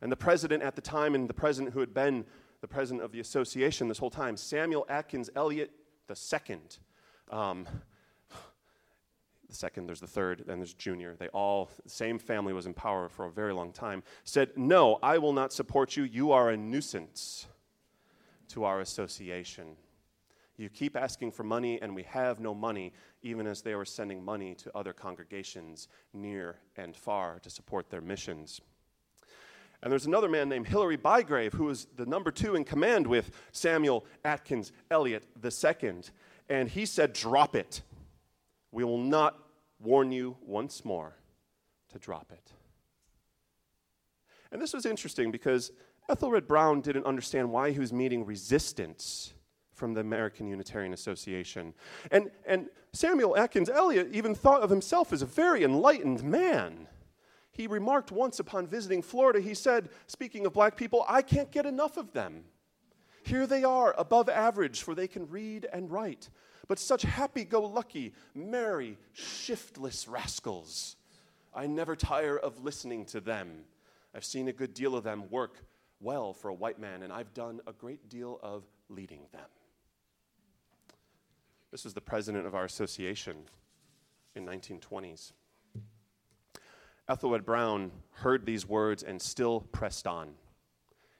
And 0.00 0.10
the 0.10 0.16
president 0.16 0.62
at 0.62 0.74
the 0.74 0.82
time, 0.82 1.14
and 1.14 1.28
the 1.28 1.34
president 1.34 1.74
who 1.74 1.80
had 1.80 1.94
been 1.94 2.24
the 2.62 2.68
president 2.68 3.04
of 3.04 3.12
the 3.12 3.20
association 3.20 3.88
this 3.88 3.98
whole 3.98 4.10
time, 4.10 4.36
Samuel 4.36 4.86
Atkins 4.88 5.28
Eliot 5.36 5.72
II, 6.08 6.58
um, 7.30 7.66
the 9.48 9.54
second, 9.54 9.86
there's 9.86 10.00
the 10.00 10.06
third, 10.06 10.44
then 10.46 10.60
there's 10.60 10.72
junior. 10.72 11.14
They 11.18 11.28
all, 11.28 11.68
the 11.82 11.90
same 11.90 12.18
family 12.18 12.52
was 12.52 12.64
in 12.66 12.72
power 12.72 13.08
for 13.08 13.26
a 13.26 13.30
very 13.30 13.52
long 13.52 13.72
time, 13.72 14.02
said, 14.24 14.50
No, 14.56 14.98
I 15.02 15.18
will 15.18 15.32
not 15.32 15.52
support 15.52 15.96
you. 15.96 16.04
You 16.04 16.32
are 16.32 16.50
a 16.50 16.56
nuisance 16.56 17.46
to 18.48 18.64
our 18.64 18.80
association. 18.80 19.76
You 20.56 20.68
keep 20.68 20.96
asking 20.96 21.32
for 21.32 21.42
money, 21.42 21.82
and 21.82 21.94
we 21.94 22.04
have 22.04 22.38
no 22.38 22.54
money, 22.54 22.92
even 23.22 23.46
as 23.46 23.60
they 23.60 23.74
were 23.74 23.84
sending 23.84 24.24
money 24.24 24.54
to 24.56 24.70
other 24.76 24.92
congregations 24.92 25.88
near 26.12 26.56
and 26.76 26.96
far 26.96 27.40
to 27.40 27.50
support 27.50 27.90
their 27.90 28.00
missions. 28.00 28.60
And 29.82 29.90
there's 29.90 30.06
another 30.06 30.28
man 30.28 30.48
named 30.48 30.68
Hilary 30.68 30.96
Bygrave, 30.96 31.54
who 31.54 31.64
was 31.64 31.88
the 31.96 32.06
number 32.06 32.30
two 32.30 32.54
in 32.54 32.64
command 32.64 33.06
with 33.06 33.32
Samuel 33.50 34.04
Atkins 34.24 34.72
Eliot 34.90 35.24
II. 35.44 35.94
And 36.48 36.68
he 36.68 36.86
said, 36.86 37.12
Drop 37.12 37.56
it. 37.56 37.82
We 38.70 38.84
will 38.84 38.98
not 38.98 39.38
warn 39.80 40.12
you 40.12 40.36
once 40.40 40.84
more 40.84 41.16
to 41.90 41.98
drop 41.98 42.30
it. 42.32 42.52
And 44.52 44.60
this 44.60 44.72
was 44.72 44.86
interesting 44.86 45.32
because 45.32 45.72
Ethelred 46.08 46.46
Brown 46.46 46.80
didn't 46.80 47.06
understand 47.06 47.50
why 47.50 47.70
he 47.70 47.78
was 47.78 47.92
meeting 47.92 48.24
resistance 48.24 49.34
from 49.72 49.94
the 49.94 50.00
American 50.00 50.46
Unitarian 50.46 50.92
Association. 50.92 51.74
And, 52.10 52.30
and 52.46 52.68
Samuel 52.92 53.36
Atkins 53.36 53.68
Eliot 53.68 54.10
even 54.12 54.34
thought 54.34 54.62
of 54.62 54.70
himself 54.70 55.12
as 55.12 55.22
a 55.22 55.26
very 55.26 55.64
enlightened 55.64 56.22
man. 56.22 56.86
He 57.52 57.66
remarked 57.66 58.10
once 58.10 58.40
upon 58.40 58.66
visiting 58.66 59.02
Florida, 59.02 59.40
he 59.40 59.54
said, 59.54 59.90
speaking 60.06 60.46
of 60.46 60.52
black 60.52 60.76
people, 60.76 61.04
I 61.06 61.22
can't 61.22 61.50
get 61.50 61.66
enough 61.66 61.96
of 61.96 62.12
them. 62.12 62.44
Here 63.24 63.46
they 63.46 63.62
are, 63.62 63.94
above 63.96 64.28
average, 64.28 64.82
for 64.82 64.94
they 64.94 65.06
can 65.06 65.28
read 65.28 65.68
and 65.72 65.90
write 65.90 66.28
but 66.68 66.78
such 66.78 67.02
happy 67.02 67.44
go 67.44 67.62
lucky, 67.62 68.14
merry, 68.34 68.96
shiftless 69.12 70.08
rascals. 70.08 70.96
I 71.54 71.66
never 71.66 71.94
tire 71.94 72.38
of 72.38 72.64
listening 72.64 73.04
to 73.06 73.20
them. 73.20 73.64
I've 74.14 74.24
seen 74.24 74.48
a 74.48 74.52
good 74.52 74.74
deal 74.74 74.96
of 74.96 75.04
them 75.04 75.24
work 75.30 75.64
well 76.00 76.32
for 76.32 76.48
a 76.48 76.54
white 76.54 76.78
man, 76.78 77.02
and 77.02 77.12
I've 77.12 77.34
done 77.34 77.60
a 77.66 77.72
great 77.72 78.08
deal 78.08 78.38
of 78.42 78.64
leading 78.88 79.26
them. 79.32 79.48
This 81.70 81.84
was 81.84 81.94
the 81.94 82.00
president 82.00 82.46
of 82.46 82.54
our 82.54 82.64
association 82.64 83.36
in 84.34 84.46
1920s. 84.46 85.32
Ethelred 87.08 87.44
Brown 87.44 87.90
heard 88.10 88.46
these 88.46 88.66
words 88.66 89.02
and 89.02 89.20
still 89.20 89.60
pressed 89.60 90.06
on. 90.06 90.34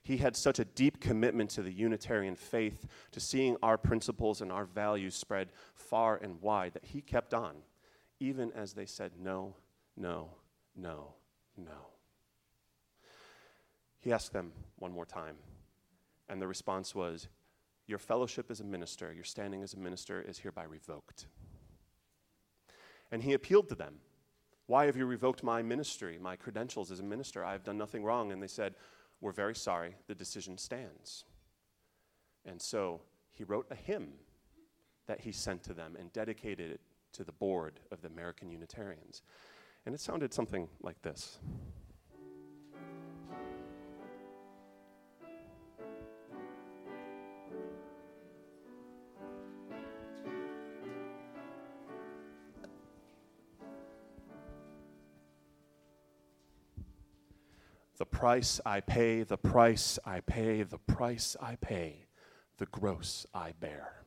He 0.03 0.17
had 0.17 0.37
such 0.37 0.59
a 0.59 0.65
deep 0.65 1.01
commitment 1.01 1.51
to 1.51 1.62
the 1.62 1.73
Unitarian 1.73 2.35
faith, 2.35 2.87
to 3.12 3.21
seeing 3.21 3.57
our 3.62 3.79
principles 3.79 4.41
and 4.41 4.51
our 4.51 4.65
values 4.65 5.15
spread 5.15 5.51
far 5.75 6.17
and 6.17 6.41
wide, 6.41 6.75
that 6.75 6.87
he 6.87 7.01
kept 7.01 7.33
on, 7.33 7.57
even 8.19 8.51
as 8.53 8.73
they 8.73 8.87
said 8.87 9.12
no, 9.21 9.55
no, 9.97 10.31
no, 10.77 11.15
no. 11.57 11.89
He 14.01 14.12
asked 14.12 14.33
them 14.33 14.53
one 14.79 14.93
more 14.93 15.07
time, 15.07 15.37
and 16.29 16.43
the 16.43 16.49
response 16.49 16.95
was, 16.95 17.29
Your 17.87 17.99
fellowship 17.99 18.51
as 18.51 18.59
a 18.59 18.65
minister, 18.65 19.12
your 19.12 19.23
standing 19.23 19.62
as 19.62 19.75
a 19.75 19.79
minister 19.79 20.21
is 20.21 20.41
hereby 20.41 20.65
revoked. 20.65 21.27
And 23.12 23.23
he 23.23 23.35
appealed 23.35 23.69
to 23.69 23.77
them 23.77 24.01
Why 24.73 24.87
have 24.87 24.97
you 24.97 25.05
revoked 25.05 25.43
my 25.43 25.61
ministry, 25.61 26.19
my 26.19 26.35
credentials 26.35 26.91
as 26.91 26.99
a 26.99 27.02
minister? 27.02 27.45
I 27.45 27.52
have 27.52 27.62
done 27.62 27.76
nothing 27.76 28.02
wrong. 28.02 28.33
And 28.33 28.43
they 28.43 28.47
said, 28.47 28.75
We're 29.21 29.31
very 29.31 29.55
sorry. 29.55 29.97
The 30.07 30.14
decision 30.14 30.57
stands. 30.57 31.26
And 32.47 32.59
so 32.59 33.02
he 33.29 33.45
wrote 33.45 33.67
a 33.71 33.75
hymn 33.75 34.14
that 35.09 35.21
he 35.21 35.31
sent 35.31 35.62
to 35.64 35.75
them 35.75 35.95
and 36.00 36.11
dedicated 36.14 36.71
it 36.71 36.81
to 37.12 37.23
the 37.23 37.33
board 37.33 37.81
of 37.91 38.00
the 38.00 38.09
American 38.09 38.50
Unitarians. 38.50 39.21
And 39.85 39.95
it 39.95 40.00
sounded 40.00 40.33
something 40.33 40.71
like 40.81 41.02
this. 41.02 41.38
The 57.99 58.07
price 58.07 58.61
I 58.65 58.81
pay, 58.81 59.23
the 59.23 59.37
price 59.37 59.99
I 60.05 60.21
pay, 60.21 60.63
the 60.63 60.79
price 60.79 61.37
I 61.41 61.57
pay, 61.57 62.07
the 62.59 62.67
gross 62.67 63.27
I 63.35 63.53
bear. 63.59 64.03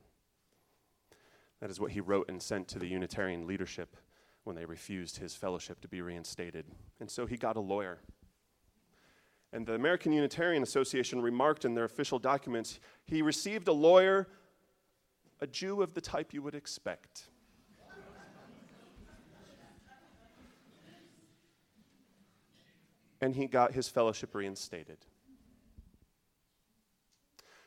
That 1.61 1.69
is 1.69 1.79
what 1.79 1.91
he 1.91 2.01
wrote 2.01 2.29
and 2.29 2.41
sent 2.41 2.67
to 2.69 2.79
the 2.79 2.87
Unitarian 2.87 3.47
leadership 3.47 3.95
when 4.43 4.55
they 4.55 4.65
refused 4.65 5.17
his 5.17 5.35
fellowship 5.35 5.81
to 5.81 5.87
be 5.87 6.01
reinstated. 6.01 6.65
And 6.99 7.09
so 7.09 7.25
he 7.25 7.37
got 7.37 7.55
a 7.55 7.61
lawyer. 7.61 7.99
And 9.53 9.65
the 9.65 9.73
American 9.73 10.11
Unitarian 10.11 10.63
Association 10.63 11.21
remarked 11.21 11.63
in 11.65 11.75
their 11.75 11.85
official 11.85 12.19
documents 12.19 12.79
he 13.05 13.21
received 13.21 13.67
a 13.67 13.73
lawyer, 13.73 14.27
a 15.39 15.47
Jew 15.47 15.81
of 15.81 15.93
the 15.93 16.01
type 16.01 16.33
you 16.33 16.41
would 16.41 16.55
expect. 16.55 17.29
And 23.25 23.35
he 23.35 23.47
got 23.47 23.73
his 23.73 23.87
fellowship 23.87 24.35
reinstated. 24.35 24.99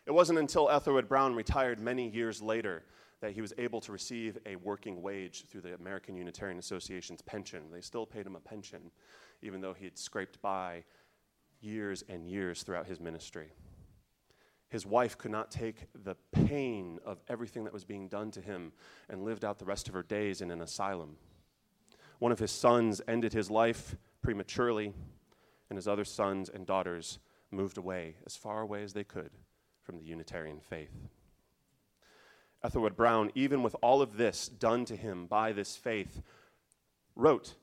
It 0.06 0.12
wasn't 0.12 0.38
until 0.38 0.70
Ethelred 0.70 1.08
Brown 1.08 1.34
retired 1.34 1.80
many 1.80 2.08
years 2.08 2.40
later 2.40 2.84
that 3.20 3.32
he 3.32 3.40
was 3.40 3.52
able 3.58 3.80
to 3.80 3.90
receive 3.90 4.38
a 4.46 4.54
working 4.54 5.02
wage 5.02 5.46
through 5.48 5.62
the 5.62 5.74
American 5.74 6.16
Unitarian 6.16 6.60
Association's 6.60 7.22
pension. 7.22 7.64
They 7.72 7.80
still 7.80 8.06
paid 8.06 8.24
him 8.24 8.36
a 8.36 8.40
pension, 8.40 8.92
even 9.42 9.60
though 9.60 9.72
he 9.72 9.84
had 9.84 9.98
scraped 9.98 10.40
by 10.40 10.84
years 11.60 12.04
and 12.08 12.24
years 12.24 12.62
throughout 12.62 12.86
his 12.86 13.00
ministry. 13.00 13.50
His 14.68 14.86
wife 14.86 15.18
could 15.18 15.32
not 15.32 15.50
take 15.50 15.88
the 16.04 16.14
pain 16.30 17.00
of 17.04 17.18
everything 17.28 17.64
that 17.64 17.72
was 17.72 17.84
being 17.84 18.06
done 18.06 18.30
to 18.30 18.40
him 18.40 18.70
and 19.08 19.24
lived 19.24 19.44
out 19.44 19.58
the 19.58 19.64
rest 19.64 19.88
of 19.88 19.94
her 19.94 20.04
days 20.04 20.40
in 20.40 20.52
an 20.52 20.60
asylum. 20.60 21.16
One 22.20 22.30
of 22.30 22.38
his 22.38 22.52
sons 22.52 23.02
ended 23.08 23.32
his 23.32 23.50
life 23.50 23.96
prematurely, 24.22 24.94
and 25.68 25.76
his 25.76 25.88
other 25.88 26.04
sons 26.04 26.48
and 26.48 26.66
daughters 26.66 27.18
moved 27.50 27.78
away 27.78 28.16
as 28.26 28.36
far 28.36 28.60
away 28.60 28.82
as 28.82 28.92
they 28.92 29.04
could 29.04 29.30
from 29.82 29.98
the 29.98 30.04
Unitarian 30.04 30.60
faith. 30.60 31.08
Ethelred 32.62 32.96
Brown, 32.96 33.30
even 33.34 33.62
with 33.62 33.76
all 33.82 34.02
of 34.02 34.16
this 34.16 34.48
done 34.48 34.84
to 34.86 34.96
him 34.96 35.26
by 35.26 35.52
this 35.52 35.76
faith, 35.76 36.22
wrote 37.14 37.54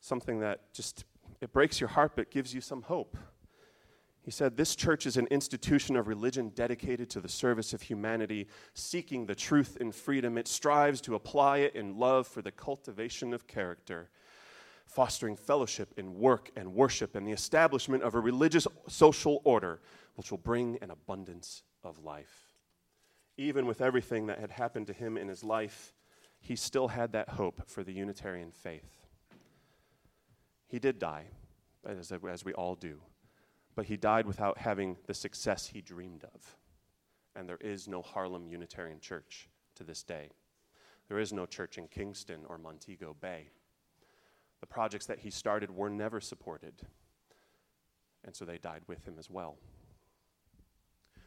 something 0.00 0.40
that 0.40 0.72
just 0.72 1.04
it 1.40 1.52
breaks 1.52 1.80
your 1.80 1.88
heart 1.88 2.12
but 2.16 2.30
gives 2.30 2.54
you 2.54 2.60
some 2.60 2.82
hope. 2.82 3.16
He 4.22 4.30
said, 4.30 4.56
This 4.56 4.76
church 4.76 5.06
is 5.06 5.16
an 5.16 5.26
institution 5.28 5.96
of 5.96 6.06
religion 6.06 6.50
dedicated 6.50 7.08
to 7.10 7.20
the 7.20 7.28
service 7.28 7.72
of 7.72 7.82
humanity, 7.82 8.48
seeking 8.74 9.26
the 9.26 9.34
truth 9.34 9.78
in 9.80 9.92
freedom. 9.92 10.36
It 10.36 10.48
strives 10.48 11.00
to 11.02 11.14
apply 11.14 11.58
it 11.58 11.74
in 11.74 11.98
love 11.98 12.26
for 12.26 12.42
the 12.42 12.52
cultivation 12.52 13.32
of 13.32 13.46
character, 13.46 14.10
fostering 14.92 15.36
fellowship 15.36 15.94
in 15.96 16.14
work 16.14 16.50
and 16.56 16.74
worship, 16.74 17.14
and 17.14 17.26
the 17.26 17.32
establishment 17.32 18.02
of 18.02 18.14
a 18.14 18.20
religious 18.20 18.66
social 18.88 19.40
order 19.44 19.80
which 20.16 20.30
will 20.30 20.38
bring 20.38 20.78
an 20.82 20.90
abundance 20.90 21.62
of 21.82 22.02
life 22.04 22.50
even 23.40 23.64
with 23.64 23.80
everything 23.80 24.26
that 24.26 24.38
had 24.38 24.50
happened 24.50 24.86
to 24.86 24.92
him 24.92 25.16
in 25.16 25.26
his 25.26 25.42
life, 25.42 25.94
he 26.40 26.54
still 26.54 26.88
had 26.88 27.12
that 27.12 27.30
hope 27.30 27.62
for 27.66 27.82
the 27.82 27.92
Unitarian 27.92 28.52
faith. 28.52 29.06
He 30.68 30.78
did 30.78 30.98
die, 30.98 31.24
as, 31.86 32.12
as 32.12 32.44
we 32.44 32.52
all 32.52 32.74
do, 32.74 33.00
but 33.74 33.86
he 33.86 33.96
died 33.96 34.26
without 34.26 34.58
having 34.58 34.98
the 35.06 35.14
success 35.14 35.68
he 35.68 35.80
dreamed 35.80 36.22
of. 36.24 36.56
And 37.34 37.48
there 37.48 37.58
is 37.62 37.88
no 37.88 38.02
Harlem 38.02 38.46
Unitarian 38.46 39.00
Church 39.00 39.48
to 39.76 39.84
this 39.84 40.02
day. 40.02 40.28
There 41.08 41.18
is 41.18 41.32
no 41.32 41.46
church 41.46 41.78
in 41.78 41.88
Kingston 41.88 42.40
or 42.46 42.58
Montego 42.58 43.16
Bay. 43.18 43.48
The 44.60 44.66
projects 44.66 45.06
that 45.06 45.20
he 45.20 45.30
started 45.30 45.70
were 45.70 45.90
never 45.90 46.20
supported, 46.20 46.74
and 48.24 48.34
so 48.34 48.44
they 48.44 48.58
died 48.58 48.82
with 48.86 49.04
him 49.06 49.16
as 49.18 49.30
well. 49.30 49.56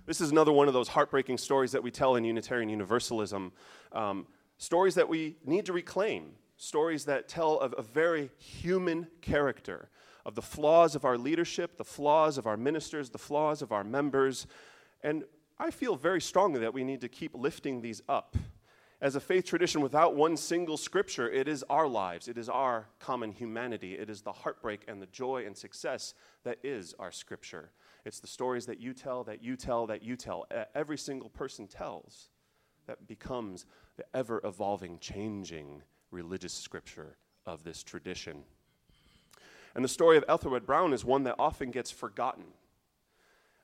This 0.05 0.19
is 0.19 0.31
another 0.31 0.51
one 0.51 0.67
of 0.67 0.73
those 0.73 0.89
heartbreaking 0.89 1.37
stories 1.37 1.71
that 1.71 1.81
we 1.81 1.89
tell 1.89 2.15
in 2.15 2.25
Unitarian 2.25 2.69
Universalism. 2.69 3.53
Um, 3.93 4.27
stories 4.57 4.95
that 4.95 5.07
we 5.07 5.37
need 5.45 5.65
to 5.65 5.73
reclaim, 5.73 6.33
stories 6.57 7.05
that 7.05 7.27
tell 7.27 7.57
of 7.59 7.73
a 7.77 7.81
very 7.81 8.29
human 8.37 9.07
character, 9.21 9.89
of 10.25 10.35
the 10.35 10.41
flaws 10.41 10.95
of 10.95 11.05
our 11.05 11.17
leadership, 11.17 11.77
the 11.77 11.83
flaws 11.83 12.37
of 12.37 12.47
our 12.47 12.57
ministers, 12.57 13.09
the 13.09 13.17
flaws 13.17 13.61
of 13.61 13.71
our 13.71 13.83
members. 13.83 14.45
And 15.01 15.23
I 15.57 15.71
feel 15.71 15.95
very 15.95 16.21
strongly 16.21 16.59
that 16.61 16.73
we 16.73 16.83
need 16.83 17.01
to 17.01 17.09
keep 17.09 17.33
lifting 17.33 17.81
these 17.81 18.01
up. 18.07 18.37
As 19.03 19.17
a 19.17 19.19
faith 19.19 19.43
tradition 19.43 19.81
without 19.81 20.15
one 20.15 20.37
single 20.37 20.77
scripture, 20.77 21.29
it 21.29 21.49
is 21.49 21.61
our 21.69 21.85
lives, 21.85 22.29
it 22.29 22.37
is 22.37 22.47
our 22.47 22.87
common 22.99 23.33
humanity, 23.33 23.95
it 23.95 24.09
is 24.09 24.21
the 24.21 24.31
heartbreak 24.31 24.85
and 24.87 25.01
the 25.01 25.07
joy 25.07 25.43
and 25.45 25.57
success 25.57 26.13
that 26.45 26.57
is 26.63 26.95
our 26.99 27.11
scripture. 27.11 27.71
It's 28.05 28.21
the 28.21 28.27
stories 28.27 28.65
that 28.67 28.79
you 28.79 28.93
tell, 28.93 29.25
that 29.25 29.43
you 29.43 29.57
tell, 29.57 29.87
that 29.87 30.03
you 30.03 30.15
tell. 30.15 30.47
Every 30.73 30.97
single 30.97 31.27
person 31.27 31.67
tells 31.67 32.29
that 32.87 33.05
becomes 33.05 33.65
the 33.97 34.05
ever 34.13 34.39
evolving, 34.45 34.99
changing 34.99 35.81
religious 36.09 36.53
scripture 36.53 37.17
of 37.45 37.65
this 37.65 37.83
tradition. 37.83 38.43
And 39.75 39.83
the 39.83 39.89
story 39.89 40.15
of 40.15 40.23
Ethelred 40.29 40.65
Brown 40.65 40.93
is 40.93 41.03
one 41.03 41.23
that 41.23 41.35
often 41.37 41.71
gets 41.71 41.91
forgotten. 41.91 42.45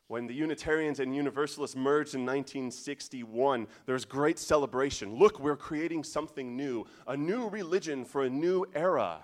When 0.10 0.26
the 0.26 0.34
Unitarians 0.34 1.00
and 1.00 1.16
Universalists 1.16 1.76
merged 1.76 2.16
in 2.16 2.22
1961, 2.22 3.68
there 3.86 3.94
was 3.94 4.06
great 4.06 4.40
celebration. 4.40 5.14
Look, 5.14 5.40
we're 5.40 5.56
creating 5.56 6.04
something 6.04 6.58
new, 6.58 6.88
a 7.06 7.16
new 7.16 7.48
religion 7.48 8.06
for 8.06 8.24
a 8.24 8.30
new 8.30 8.66
era. 8.74 9.20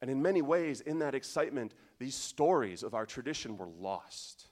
And 0.00 0.10
in 0.10 0.22
many 0.22 0.40
ways, 0.40 0.80
in 0.80 1.00
that 1.00 1.14
excitement, 1.14 1.74
these 1.98 2.14
stories 2.14 2.82
of 2.82 2.94
our 2.94 3.04
tradition 3.04 3.58
were 3.58 3.68
lost. 3.68 4.46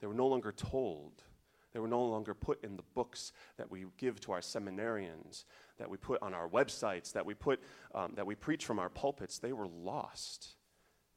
They 0.00 0.06
were 0.06 0.14
no 0.14 0.28
longer 0.28 0.52
told. 0.52 1.24
They 1.72 1.80
were 1.80 1.88
no 1.88 2.04
longer 2.04 2.32
put 2.32 2.62
in 2.62 2.76
the 2.76 2.84
books 2.94 3.32
that 3.56 3.68
we 3.68 3.86
give 3.98 4.20
to 4.20 4.30
our 4.30 4.40
seminarians, 4.40 5.46
that 5.78 5.90
we 5.90 5.96
put 5.96 6.22
on 6.22 6.32
our 6.32 6.48
websites, 6.48 7.12
that 7.14 7.26
we, 7.26 7.34
put, 7.34 7.60
um, 7.92 8.12
that 8.14 8.24
we 8.24 8.36
preach 8.36 8.64
from 8.64 8.78
our 8.78 8.88
pulpits. 8.88 9.40
They 9.40 9.52
were 9.52 9.66
lost. 9.66 10.54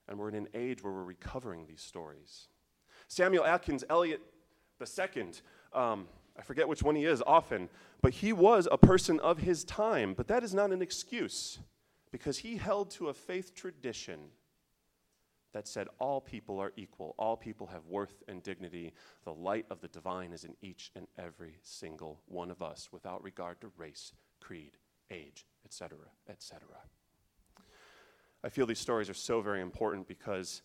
And 0.08 0.18
we're 0.18 0.30
in 0.30 0.36
an 0.36 0.48
age 0.56 0.84
where 0.84 0.92
we're 0.92 1.04
recovering 1.04 1.68
these 1.68 1.82
stories. 1.82 2.49
Samuel 3.10 3.44
Atkins 3.44 3.84
Eliot 3.90 4.22
II, 4.80 5.24
um, 5.74 6.08
I 6.38 6.42
forget 6.44 6.68
which 6.68 6.84
one 6.84 6.96
he 6.96 7.06
is 7.06 7.24
often, 7.26 7.68
but 8.02 8.14
he 8.14 8.32
was 8.32 8.68
a 8.72 8.78
person 8.78 9.20
of 9.20 9.40
his 9.40 9.64
time. 9.64 10.14
But 10.14 10.28
that 10.28 10.44
is 10.44 10.54
not 10.54 10.72
an 10.72 10.82
excuse 10.82 11.60
because 12.12 12.38
he 12.38 12.56
held 12.56 12.92
to 12.92 13.10
a 13.10 13.14
faith 13.14 13.56
tradition 13.56 14.20
that 15.54 15.68
said 15.68 15.88
all 15.98 16.22
people 16.22 16.60
are 16.60 16.72
equal, 16.78 17.16
all 17.18 17.36
people 17.36 17.66
have 17.68 17.88
worth 17.88 18.22
and 18.28 18.44
dignity. 18.44 18.94
The 19.26 19.34
light 19.34 19.66
of 19.72 19.82
the 19.82 19.88
divine 19.88 20.32
is 20.32 20.46
in 20.46 20.56
each 20.62 20.92
and 20.96 21.08
every 21.18 21.58
single 21.64 22.22
one 22.28 22.52
of 22.52 22.62
us 22.62 22.90
without 22.92 23.24
regard 23.24 23.60
to 23.62 23.72
race, 23.76 24.14
creed, 24.40 24.78
age, 25.10 25.48
etc., 25.66 25.98
etc. 26.30 26.62
I 28.44 28.50
feel 28.50 28.68
these 28.68 28.80
stories 28.80 29.10
are 29.10 29.16
so 29.16 29.42
very 29.42 29.62
important 29.62 30.08
because 30.08 30.62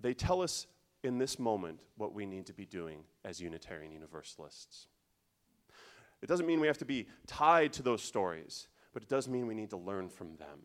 they 0.00 0.14
tell 0.14 0.40
us 0.40 0.66
in 1.02 1.18
this 1.18 1.38
moment 1.38 1.80
what 1.96 2.12
we 2.12 2.26
need 2.26 2.46
to 2.46 2.52
be 2.52 2.66
doing 2.66 3.04
as 3.24 3.40
Unitarian 3.40 3.92
Universalists. 3.92 4.86
It 6.22 6.26
doesn't 6.26 6.46
mean 6.46 6.60
we 6.60 6.66
have 6.66 6.78
to 6.78 6.84
be 6.84 7.06
tied 7.26 7.72
to 7.74 7.82
those 7.82 8.02
stories, 8.02 8.68
but 8.92 9.02
it 9.02 9.08
does 9.08 9.28
mean 9.28 9.46
we 9.46 9.54
need 9.54 9.70
to 9.70 9.76
learn 9.76 10.08
from 10.08 10.36
them. 10.36 10.58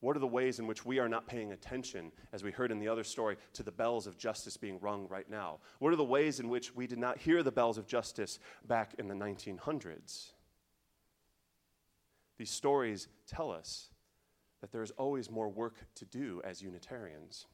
What 0.00 0.16
are 0.16 0.20
the 0.20 0.26
ways 0.26 0.58
in 0.58 0.66
which 0.66 0.84
we 0.84 0.98
are 0.98 1.08
not 1.08 1.26
paying 1.26 1.52
attention, 1.52 2.12
as 2.34 2.44
we 2.44 2.50
heard 2.50 2.70
in 2.70 2.78
the 2.78 2.88
other 2.88 3.04
story, 3.04 3.38
to 3.54 3.62
the 3.62 3.72
bells 3.72 4.06
of 4.06 4.18
justice 4.18 4.58
being 4.58 4.78
rung 4.80 5.08
right 5.08 5.28
now? 5.30 5.60
What 5.78 5.94
are 5.94 5.96
the 5.96 6.04
ways 6.04 6.40
in 6.40 6.50
which 6.50 6.74
we 6.74 6.86
did 6.86 6.98
not 6.98 7.16
hear 7.16 7.42
the 7.42 7.50
bells 7.50 7.78
of 7.78 7.86
justice 7.86 8.38
back 8.66 8.92
in 8.98 9.08
the 9.08 9.14
1900s? 9.14 10.32
These 12.36 12.50
stories 12.50 13.08
tell 13.26 13.50
us 13.50 13.88
that 14.60 14.72
there 14.72 14.82
is 14.82 14.90
always 14.92 15.30
more 15.30 15.48
work 15.48 15.76
to 15.94 16.04
do 16.04 16.42
as 16.44 16.60
Unitarians. 16.60 17.46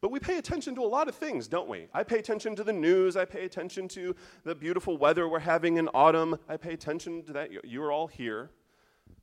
But 0.00 0.10
we 0.10 0.20
pay 0.20 0.38
attention 0.38 0.74
to 0.76 0.82
a 0.82 0.86
lot 0.86 1.08
of 1.08 1.14
things, 1.14 1.48
don't 1.48 1.68
we? 1.68 1.88
I 1.92 2.04
pay 2.04 2.18
attention 2.18 2.54
to 2.56 2.64
the 2.64 2.72
news. 2.72 3.16
I 3.16 3.24
pay 3.24 3.44
attention 3.44 3.88
to 3.88 4.14
the 4.44 4.54
beautiful 4.54 4.96
weather 4.96 5.28
we're 5.28 5.40
having 5.40 5.76
in 5.76 5.88
autumn. 5.88 6.38
I 6.48 6.56
pay 6.56 6.72
attention 6.72 7.24
to 7.24 7.32
that. 7.32 7.50
You're 7.64 7.90
all 7.90 8.06
here. 8.06 8.50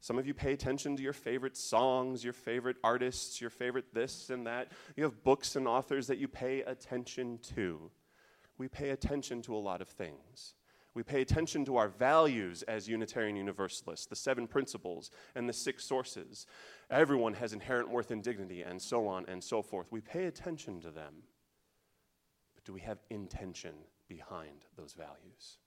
Some 0.01 0.20
of 0.20 0.27
you 0.27 0.34
pay 0.34 0.53
attention 0.53 0.96
to 0.98 1.03
your 1.03 1.13
favorite 1.13 1.55
songs, 1.58 2.24
your 2.24 2.34
favorite 2.34 2.75
artists, 2.84 3.39
your 3.39 3.50
favorite 3.50 3.94
this 3.94 4.29
and 4.29 4.46
that. 4.46 4.72
You 4.96 5.03
have 5.03 5.24
books 5.24 5.55
and 5.55 5.67
authors 5.67 6.08
that 6.08 6.17
you 6.17 6.27
pay 6.27 6.62
attention 6.62 7.39
to. 7.55 7.89
We 8.58 8.67
pay 8.67 8.89
attention 8.91 9.41
to 9.44 9.55
a 9.55 9.58
lot 9.58 9.82
of 9.82 9.88
things. 9.88 10.53
We 10.95 11.03
pay 11.03 11.21
attention 11.21 11.65
to 11.65 11.75
our 11.75 11.89
values 11.89 12.63
as 12.63 12.87
Unitarian 12.87 13.35
Universalists, 13.35 14.05
the 14.05 14.15
seven 14.15 14.47
principles 14.47 15.11
and 15.35 15.47
the 15.47 15.53
six 15.53 15.83
sources. 15.83 16.47
Everyone 16.89 17.33
has 17.33 17.51
inherent 17.51 17.89
worth 17.89 18.11
and 18.11 18.23
dignity, 18.23 18.61
and 18.61 18.81
so 18.81 19.05
on 19.05 19.25
and 19.27 19.43
so 19.43 19.61
forth. 19.61 19.91
We 19.91 19.99
pay 19.99 20.25
attention 20.25 20.79
to 20.81 20.91
them. 20.91 21.13
But 22.55 22.63
do 22.63 22.71
we 22.71 22.79
have 22.81 22.99
intention 23.09 23.73
behind 24.07 24.65
those 24.77 24.93
values? 24.93 25.57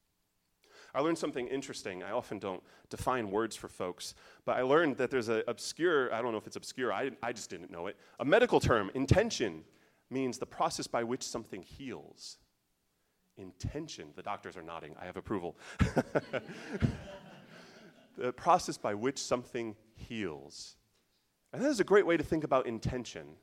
I 0.94 1.00
learned 1.00 1.18
something 1.18 1.47
interesting. 1.49 2.02
I 2.02 2.12
often 2.12 2.38
don't 2.38 2.62
define 2.88 3.30
words 3.30 3.54
for 3.54 3.68
folks, 3.68 4.14
but 4.47 4.56
I 4.56 4.62
learned 4.62 4.97
that 4.97 5.11
there's 5.11 5.28
an 5.28 5.42
obscure, 5.47 6.12
I 6.14 6.23
don't 6.23 6.32
know 6.32 6.38
if 6.38 6.47
it's 6.47 6.56
obscure, 6.56 6.90
I, 6.90 7.11
I 7.23 7.32
just 7.32 7.50
didn't 7.50 7.70
know 7.70 7.88
it. 7.88 7.97
A 8.20 8.25
medical 8.25 8.61
term, 8.61 8.90
intention, 8.94 9.64
means 10.08 10.38
the 10.38 10.47
process 10.47 10.87
by 10.87 11.04
which 11.04 11.23
something 11.23 11.61
heals. 11.61 12.38
Intention, 13.38 14.09
the 14.16 14.23
doctors 14.23 14.57
are 14.57 14.62
nodding, 14.62 14.95
I 15.00 15.07
have 15.07 15.16
approval. 15.16 15.57
the 18.18 18.33
process 18.33 18.76
by 18.76 18.95
which 18.95 19.18
something 19.18 19.76
heals. 19.95 20.76
And 21.52 21.62
that 21.62 21.68
is 21.68 21.80
a 21.80 21.85
great 21.85 22.07
way 22.07 22.16
to 22.16 22.23
think 22.23 22.45
about 22.45 22.66
intention. 22.66 23.37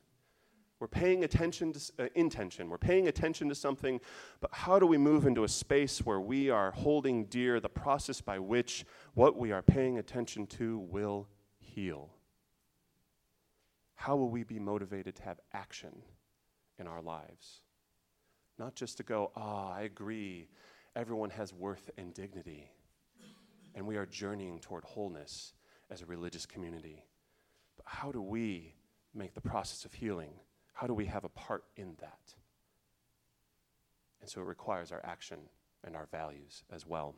We're 0.78 0.88
paying 0.88 1.24
attention 1.24 1.72
to 1.72 1.92
uh, 1.98 2.08
intention. 2.14 2.68
We're 2.68 2.76
paying 2.76 3.08
attention 3.08 3.48
to 3.48 3.54
something, 3.54 3.98
but 4.40 4.50
how 4.52 4.78
do 4.78 4.86
we 4.86 4.98
move 4.98 5.26
into 5.26 5.44
a 5.44 5.48
space 5.48 6.04
where 6.04 6.20
we 6.20 6.50
are 6.50 6.70
holding 6.70 7.24
dear 7.24 7.60
the 7.60 7.68
process 7.70 8.20
by 8.20 8.38
which 8.38 8.84
what 9.14 9.36
we 9.36 9.52
are 9.52 9.62
paying 9.62 9.98
attention 9.98 10.46
to 10.48 10.78
will 10.78 11.28
heal? 11.58 12.10
How 13.94 14.16
will 14.16 14.28
we 14.28 14.44
be 14.44 14.58
motivated 14.58 15.16
to 15.16 15.22
have 15.22 15.40
action 15.54 16.02
in 16.78 16.86
our 16.86 17.00
lives? 17.00 17.62
Not 18.58 18.74
just 18.74 18.96
to 18.96 19.02
go, 19.02 19.32
ah, 19.36 19.72
I 19.72 19.82
agree, 19.82 20.48
everyone 20.94 21.30
has 21.30 21.52
worth 21.52 21.90
and 21.98 22.14
dignity, 22.14 22.70
and 23.74 23.86
we 23.86 23.96
are 23.96 24.06
journeying 24.06 24.60
toward 24.60 24.84
wholeness 24.84 25.52
as 25.90 26.00
a 26.00 26.06
religious 26.06 26.46
community. 26.46 27.04
But 27.76 27.86
how 27.86 28.10
do 28.10 28.22
we 28.22 28.74
make 29.14 29.34
the 29.34 29.40
process 29.40 29.84
of 29.84 29.92
healing? 29.92 30.32
How 30.72 30.86
do 30.86 30.94
we 30.94 31.06
have 31.06 31.24
a 31.24 31.28
part 31.28 31.64
in 31.76 31.96
that? 32.00 32.34
And 34.20 34.30
so 34.30 34.40
it 34.40 34.44
requires 34.44 34.90
our 34.90 35.04
action 35.04 35.38
and 35.84 35.94
our 35.94 36.06
values 36.10 36.64
as 36.72 36.86
well. 36.86 37.14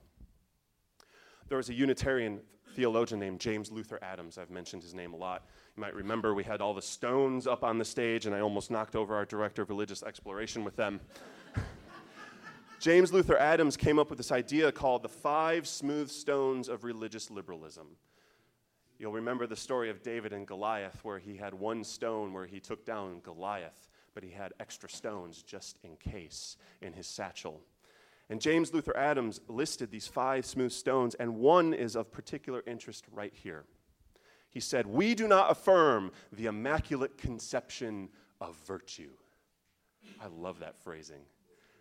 There 1.49 1.57
was 1.57 1.71
a 1.71 1.75
Unitarian 1.75 2.40
theologian 2.75 3.18
named 3.18 3.40
James 3.40 3.71
Luther 3.71 3.99
Adams. 4.02 4.37
I've 4.37 4.50
mentioned 4.50 4.83
his 4.83 4.95
name 4.95 5.14
a 5.14 5.16
lot. 5.16 5.47
You 5.78 5.82
might 5.82 5.94
remember 5.94 6.35
we 6.35 6.42
had 6.42 6.61
all 6.61 6.75
the 6.75 6.82
stones 6.82 7.47
up 7.47 7.62
on 7.62 7.78
the 7.78 7.85
stage, 7.85 8.26
and 8.26 8.35
I 8.35 8.40
almost 8.40 8.68
knocked 8.68 8.97
over 8.97 9.14
our 9.14 9.25
director 9.25 9.62
of 9.62 9.68
religious 9.68 10.02
exploration 10.02 10.64
with 10.64 10.75
them. 10.75 10.99
James 12.80 13.12
Luther 13.12 13.38
Adams 13.38 13.76
came 13.76 13.97
up 13.97 14.11
with 14.11 14.16
this 14.16 14.32
idea 14.32 14.73
called 14.73 15.04
the 15.04 15.08
five 15.08 15.68
smooth 15.68 16.11
stones 16.11 16.68
of 16.68 16.82
religious 16.82 17.30
liberalism. 17.30 17.87
You'll 18.99 19.12
remember 19.12 19.47
the 19.47 19.54
story 19.54 19.88
of 19.88 20.02
David 20.02 20.32
and 20.32 20.49
Goliath, 20.49 20.99
where 21.04 21.20
he 21.20 21.37
had 21.37 21.54
one 21.54 21.85
stone 21.85 22.32
where 22.32 22.47
he 22.47 22.58
took 22.58 22.85
down 22.85 23.20
Goliath, 23.20 23.88
but 24.14 24.25
he 24.25 24.30
had 24.30 24.54
extra 24.58 24.88
stones 24.88 25.44
just 25.44 25.78
in 25.85 25.94
case 25.94 26.56
in 26.82 26.92
his 26.92 27.06
satchel. 27.06 27.61
And 28.28 28.40
James 28.40 28.75
Luther 28.75 28.97
Adams 28.97 29.40
listed 29.47 29.92
these 29.92 30.08
five 30.08 30.44
smooth 30.44 30.73
stones, 30.73 31.14
and 31.14 31.37
one 31.37 31.73
is 31.73 31.94
of 31.94 32.11
particular 32.11 32.64
interest 32.66 33.04
right 33.12 33.32
here. 33.32 33.64
He 34.50 34.61
said, 34.61 34.87
We 34.87 35.14
do 35.14 35.28
not 35.28 35.50
affirm 35.50 36.12
the 36.33 36.47
immaculate 36.47 37.19
conception 37.19 38.09
of 38.40 38.57
virtue. 38.67 39.11
I 40.21 40.26
love 40.26 40.61
that 40.61 40.76
phrasing. 40.76 41.23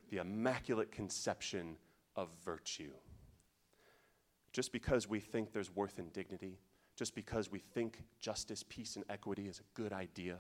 The 0.10 0.18
immaculate 0.18 0.92
conception 0.92 1.78
of 2.16 2.30
virtue. 2.44 2.92
Just 4.52 4.72
because 4.72 5.08
we 5.08 5.20
think 5.20 5.54
there's 5.54 5.74
worth 5.76 6.00
and 6.00 6.12
dignity, 6.12 6.60
just 6.96 7.14
because 7.14 7.52
we 7.52 7.60
think 7.60 8.04
justice, 8.20 8.64
peace, 8.68 8.96
and 8.96 9.06
equity 9.10 9.48
is 9.48 9.60
a 9.60 9.80
good 9.80 9.94
idea, 9.94 10.38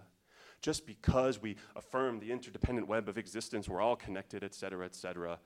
just 0.62 0.88
because 0.88 1.42
we 1.42 1.56
affirm 1.76 2.20
the 2.20 2.32
interdependent 2.32 2.88
web 2.88 3.08
of 3.08 3.18
existence, 3.18 3.70
we're 3.70 3.82
all 3.82 3.96
connected, 3.96 4.44
et 4.44 4.56
cetera, 4.56 4.86
et 4.86 4.96
cetera, 4.96 5.40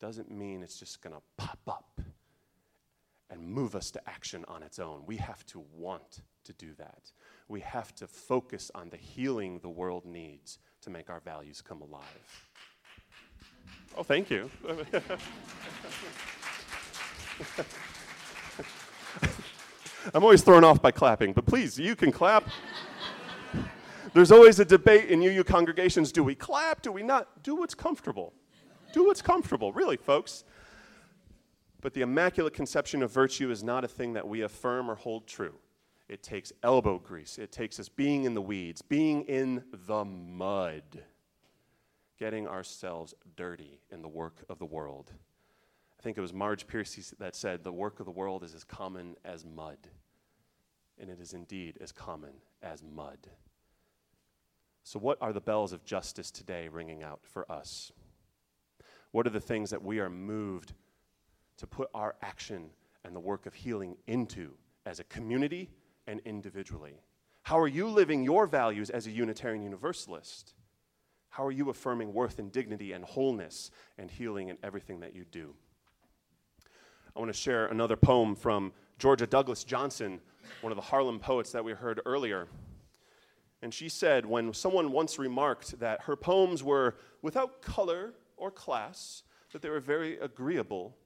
doesn't 0.00 0.30
mean 0.30 0.62
it's 0.62 0.78
just 0.78 1.02
going 1.02 1.14
to 1.14 1.22
pop 1.36 1.60
up 1.68 2.00
move 3.46 3.74
us 3.74 3.90
to 3.92 4.00
action 4.08 4.44
on 4.48 4.62
its 4.62 4.78
own. 4.78 5.02
We 5.06 5.16
have 5.16 5.44
to 5.46 5.64
want 5.74 6.22
to 6.44 6.52
do 6.52 6.74
that. 6.78 7.10
We 7.48 7.60
have 7.60 7.94
to 7.96 8.06
focus 8.06 8.70
on 8.74 8.90
the 8.90 8.96
healing 8.96 9.58
the 9.60 9.68
world 9.68 10.04
needs 10.04 10.58
to 10.82 10.90
make 10.90 11.10
our 11.10 11.20
values 11.20 11.60
come 11.60 11.82
alive. 11.82 12.48
Oh, 13.96 14.02
thank 14.02 14.30
you. 14.30 14.50
I'm 20.14 20.22
always 20.22 20.42
thrown 20.42 20.64
off 20.64 20.82
by 20.82 20.90
clapping, 20.90 21.32
but 21.32 21.46
please, 21.46 21.78
you 21.78 21.94
can 21.94 22.10
clap. 22.10 22.48
There's 24.14 24.32
always 24.32 24.58
a 24.60 24.64
debate 24.64 25.08
in 25.08 25.22
UU 25.22 25.44
congregations 25.44 26.12
do 26.12 26.24
we 26.24 26.34
clap? 26.34 26.82
Do 26.82 26.92
we 26.92 27.02
not? 27.02 27.42
Do 27.42 27.54
what's 27.54 27.74
comfortable. 27.74 28.32
Do 28.92 29.04
what's 29.04 29.22
comfortable, 29.22 29.72
really, 29.72 29.96
folks. 29.96 30.44
But 31.82 31.94
the 31.94 32.00
Immaculate 32.02 32.54
Conception 32.54 33.02
of 33.02 33.10
virtue 33.10 33.50
is 33.50 33.62
not 33.62 33.84
a 33.84 33.88
thing 33.88 34.14
that 34.14 34.26
we 34.26 34.40
affirm 34.40 34.90
or 34.90 34.94
hold 34.94 35.26
true. 35.26 35.56
It 36.08 36.22
takes 36.22 36.52
elbow 36.62 36.98
grease, 36.98 37.38
it 37.38 37.52
takes 37.52 37.78
us 37.80 37.88
being 37.88 38.24
in 38.24 38.34
the 38.34 38.42
weeds, 38.42 38.82
being 38.82 39.22
in 39.22 39.64
the 39.86 40.04
mud, 40.04 41.02
getting 42.18 42.46
ourselves 42.46 43.14
dirty 43.36 43.80
in 43.90 44.00
the 44.00 44.08
work 44.08 44.44
of 44.48 44.58
the 44.58 44.64
world. 44.64 45.12
I 45.98 46.02
think 46.02 46.16
it 46.16 46.20
was 46.20 46.32
Marge 46.32 46.66
Piercy 46.66 47.02
that 47.18 47.34
said, 47.34 47.64
The 47.64 47.72
work 47.72 47.98
of 47.98 48.06
the 48.06 48.12
world 48.12 48.44
is 48.44 48.54
as 48.54 48.64
common 48.64 49.16
as 49.24 49.44
mud. 49.44 49.78
And 50.98 51.10
it 51.10 51.20
is 51.20 51.32
indeed 51.32 51.78
as 51.80 51.90
common 51.90 52.34
as 52.62 52.82
mud. 52.82 53.18
So, 54.84 54.98
what 54.98 55.18
are 55.20 55.32
the 55.32 55.40
bells 55.40 55.72
of 55.72 55.84
justice 55.84 56.30
today 56.30 56.68
ringing 56.68 57.02
out 57.02 57.20
for 57.24 57.50
us? 57.50 57.92
What 59.12 59.26
are 59.26 59.30
the 59.30 59.40
things 59.40 59.70
that 59.70 59.82
we 59.82 60.00
are 60.00 60.10
moved 60.10 60.74
to 61.62 61.66
put 61.68 61.88
our 61.94 62.16
action 62.22 62.70
and 63.04 63.14
the 63.14 63.20
work 63.20 63.46
of 63.46 63.54
healing 63.54 63.96
into 64.08 64.52
as 64.84 64.98
a 64.98 65.04
community 65.04 65.70
and 66.08 66.20
individually? 66.24 67.00
How 67.44 67.58
are 67.58 67.68
you 67.68 67.88
living 67.88 68.24
your 68.24 68.48
values 68.48 68.90
as 68.90 69.06
a 69.06 69.12
Unitarian 69.12 69.62
Universalist? 69.62 70.54
How 71.28 71.46
are 71.46 71.52
you 71.52 71.70
affirming 71.70 72.12
worth 72.12 72.40
and 72.40 72.50
dignity 72.50 72.92
and 72.92 73.04
wholeness 73.04 73.70
and 73.96 74.10
healing 74.10 74.48
in 74.48 74.58
everything 74.64 75.00
that 75.00 75.14
you 75.14 75.24
do? 75.30 75.54
I 77.14 77.20
want 77.20 77.32
to 77.32 77.38
share 77.38 77.66
another 77.66 77.96
poem 77.96 78.34
from 78.34 78.72
Georgia 78.98 79.26
Douglas 79.26 79.62
Johnson, 79.62 80.20
one 80.62 80.72
of 80.72 80.76
the 80.76 80.82
Harlem 80.82 81.20
poets 81.20 81.52
that 81.52 81.64
we 81.64 81.72
heard 81.72 82.00
earlier. 82.04 82.48
And 83.62 83.72
she 83.72 83.88
said, 83.88 84.26
when 84.26 84.52
someone 84.52 84.90
once 84.90 85.16
remarked 85.16 85.78
that 85.78 86.02
her 86.02 86.16
poems 86.16 86.64
were 86.64 86.96
without 87.22 87.62
color 87.62 88.14
or 88.36 88.50
class, 88.50 89.22
that 89.52 89.62
they 89.62 89.70
were 89.70 89.80
very 89.80 90.18
agreeable 90.18 90.96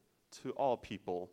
to 0.42 0.50
all 0.50 0.76
people, 0.76 1.30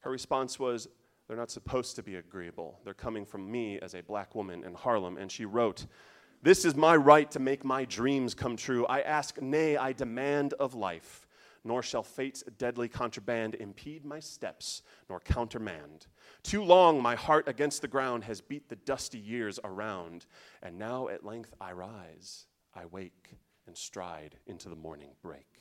her 0.00 0.10
response 0.10 0.58
was, 0.58 0.88
They're 1.26 1.36
not 1.36 1.50
supposed 1.50 1.96
to 1.96 2.02
be 2.02 2.16
agreeable. 2.16 2.80
They're 2.84 2.94
coming 2.94 3.24
from 3.24 3.50
me 3.50 3.78
as 3.80 3.94
a 3.94 4.02
black 4.02 4.34
woman 4.34 4.64
in 4.64 4.74
Harlem. 4.74 5.16
And 5.16 5.30
she 5.30 5.44
wrote, 5.44 5.86
This 6.42 6.64
is 6.64 6.74
my 6.74 6.96
right 6.96 7.30
to 7.30 7.38
make 7.38 7.64
my 7.64 7.84
dreams 7.84 8.34
come 8.34 8.56
true. 8.56 8.86
I 8.86 9.00
ask, 9.00 9.40
nay, 9.40 9.76
I 9.76 9.92
demand 9.92 10.54
of 10.54 10.74
life 10.74 11.26
nor 11.64 11.82
shall 11.82 12.02
fate's 12.02 12.42
deadly 12.58 12.88
contraband 12.88 13.54
impede 13.56 14.04
my 14.04 14.20
steps, 14.20 14.82
nor 15.08 15.20
countermand. 15.20 16.06
Too 16.42 16.62
long 16.62 17.02
my 17.02 17.14
heart 17.14 17.48
against 17.48 17.82
the 17.82 17.88
ground 17.88 18.24
has 18.24 18.40
beat 18.40 18.68
the 18.68 18.76
dusty 18.76 19.18
years 19.18 19.60
around, 19.62 20.26
and 20.62 20.78
now 20.78 21.08
at 21.08 21.24
length 21.24 21.52
I 21.60 21.72
rise, 21.72 22.46
I 22.74 22.86
wake, 22.86 23.36
and 23.66 23.76
stride 23.76 24.36
into 24.46 24.68
the 24.68 24.76
morning 24.76 25.10
break. 25.22 25.59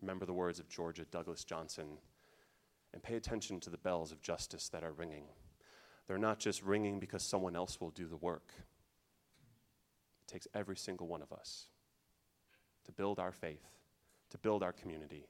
Remember 0.00 0.24
the 0.24 0.32
words 0.32 0.58
of 0.58 0.68
Georgia 0.68 1.04
Douglas 1.10 1.44
Johnson, 1.44 1.98
and 2.92 3.02
pay 3.02 3.16
attention 3.16 3.60
to 3.60 3.70
the 3.70 3.78
bells 3.78 4.12
of 4.12 4.22
justice 4.22 4.68
that 4.70 4.84
are 4.84 4.92
ringing. 4.92 5.24
They're 6.06 6.18
not 6.18 6.38
just 6.38 6.62
ringing 6.62 6.98
because 6.98 7.22
someone 7.22 7.54
else 7.54 7.80
will 7.80 7.90
do 7.90 8.06
the 8.06 8.16
work. 8.16 8.52
It 10.26 10.32
takes 10.32 10.48
every 10.54 10.76
single 10.76 11.06
one 11.06 11.22
of 11.22 11.32
us 11.32 11.66
to 12.86 12.92
build 12.92 13.18
our 13.18 13.32
faith, 13.32 13.66
to 14.30 14.38
build 14.38 14.62
our 14.62 14.72
community, 14.72 15.28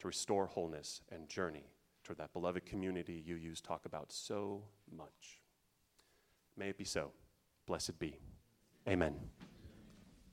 to 0.00 0.08
restore 0.08 0.46
wholeness 0.46 1.02
and 1.12 1.28
journey 1.28 1.66
toward 2.02 2.18
that 2.18 2.32
beloved 2.32 2.66
community 2.66 3.22
UUs 3.28 3.62
talk 3.62 3.84
about 3.84 4.10
so 4.10 4.64
much. 4.90 5.40
May 6.56 6.70
it 6.70 6.78
be 6.78 6.84
so. 6.84 7.12
Blessed 7.66 7.98
be. 7.98 8.18
Amen. 8.88 9.14